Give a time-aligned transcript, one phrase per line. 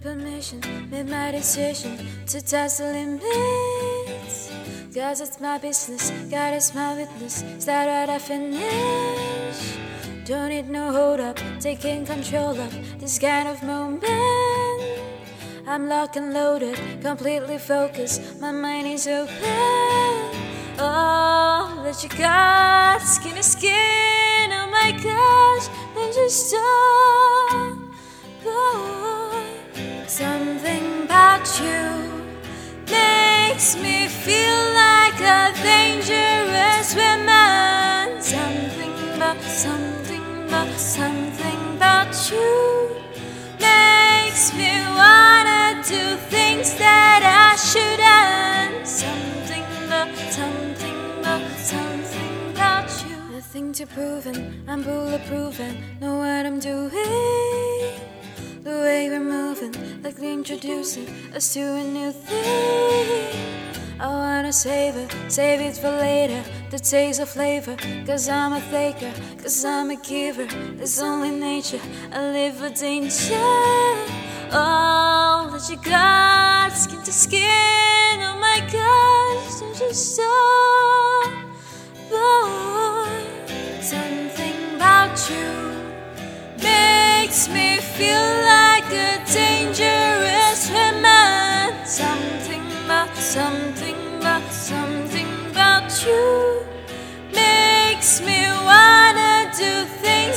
[0.00, 0.60] permission,
[0.90, 4.50] made my decision to test the limits.
[4.94, 7.44] Cause it's my business, God is my witness.
[7.58, 9.76] Start right I finish.
[10.24, 14.04] Don't need no hold up, taking control of this kind of moment.
[15.66, 18.40] I'm locked and loaded, completely focused.
[18.40, 19.36] My mind is open.
[20.78, 24.50] Oh, that you got skin to skin.
[24.52, 26.89] Oh my gosh, then just stop.
[31.40, 31.80] You
[32.90, 38.20] makes me feel like a dangerous woman.
[38.20, 42.90] Something about, something about, something about you
[43.58, 48.86] makes me wanna do things that I shouldn't.
[48.86, 53.16] Something about, something about, something about you.
[53.32, 58.19] Nothing to prove, and I'm bulletproof and know what I'm doing.
[58.62, 59.72] The way we're moving,
[60.02, 63.34] like introducing us to a new thing.
[63.98, 66.44] I wanna save it, save it for later.
[66.70, 70.46] The taste of flavor, cause I'm a taker, cause I'm a giver.
[70.78, 71.80] It's only nature,
[72.12, 73.34] I live for danger.
[74.52, 78.20] Oh, that you got skin to skin.
[78.20, 81.32] Oh my gosh, don't you stop.
[82.10, 83.24] Boy,
[83.80, 85.80] something about you
[86.62, 88.39] makes me feel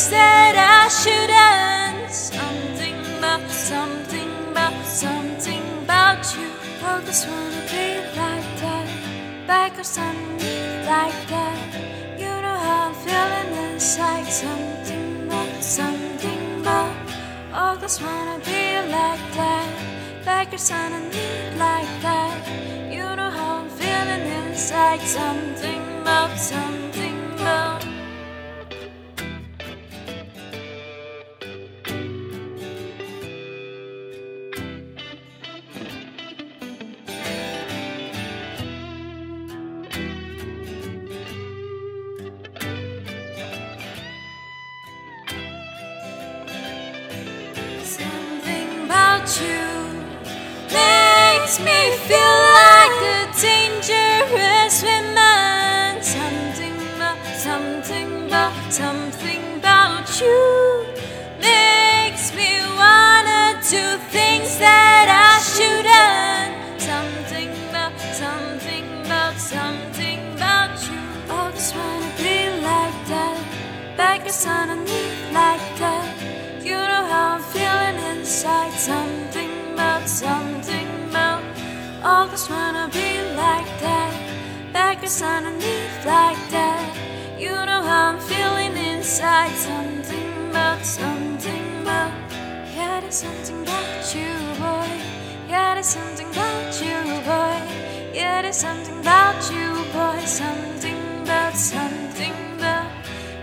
[0.00, 2.10] things that I shouldn't.
[2.10, 6.48] Something about, something about, something about you.
[6.82, 8.88] I just wanna be like that,
[9.46, 11.58] back or something like that.
[12.18, 14.26] You know how I'm feeling inside.
[14.26, 16.94] Something about, something about.
[17.52, 18.64] I just wanna be
[18.98, 19.70] like that,
[20.24, 22.36] back or something like that.
[22.90, 25.00] You know how I'm feeling inside.
[25.00, 27.09] Something about, something
[60.20, 60.84] you
[61.40, 63.84] makes me wanna do
[64.16, 66.80] things that I shouldn't.
[66.80, 71.00] Something about, something about, something about you.
[71.76, 73.38] Wanna be like that,
[73.96, 76.08] back us underneath like that.
[76.62, 78.72] You know how I'm feeling inside.
[78.72, 81.42] Something about, something about.
[82.30, 84.12] Just wanna be like that,
[84.72, 86.88] back us underneath like that.
[87.38, 89.54] You know how I'm feeling inside.
[89.56, 89.89] Something
[90.70, 92.12] about, something about.
[92.74, 94.32] Yeah, there's something about you,
[94.62, 94.90] boy.
[95.48, 97.58] Yeah, there's something about you, boy.
[98.14, 100.24] Yeah, there's something about you, boy.
[100.24, 102.90] Something about, something about.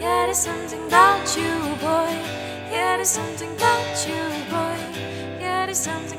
[0.00, 1.52] Yeah, there's something about you,
[1.84, 2.12] boy.
[2.72, 4.22] Yeah, there's something about you,
[4.54, 4.78] boy.
[5.40, 6.10] Yeah, there's something.